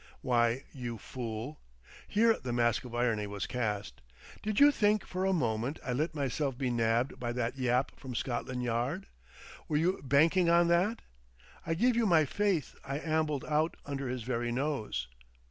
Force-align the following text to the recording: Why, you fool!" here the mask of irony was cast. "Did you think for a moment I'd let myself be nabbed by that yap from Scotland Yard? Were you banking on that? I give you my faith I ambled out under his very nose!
Why, 0.21 0.63
you 0.73 0.97
fool!" 0.97 1.59
here 2.07 2.35
the 2.39 2.51
mask 2.51 2.85
of 2.85 2.95
irony 2.95 3.27
was 3.27 3.45
cast. 3.45 4.01
"Did 4.41 4.59
you 4.59 4.71
think 4.71 5.05
for 5.05 5.25
a 5.27 5.31
moment 5.31 5.77
I'd 5.85 5.97
let 5.97 6.15
myself 6.15 6.57
be 6.57 6.71
nabbed 6.71 7.19
by 7.19 7.31
that 7.33 7.59
yap 7.59 7.91
from 7.99 8.15
Scotland 8.15 8.63
Yard? 8.63 9.05
Were 9.67 9.77
you 9.77 10.01
banking 10.03 10.49
on 10.49 10.69
that? 10.69 11.03
I 11.67 11.75
give 11.75 11.95
you 11.95 12.07
my 12.07 12.25
faith 12.25 12.73
I 12.83 12.97
ambled 12.97 13.45
out 13.45 13.77
under 13.85 14.07
his 14.09 14.23
very 14.23 14.51
nose! 14.51 15.07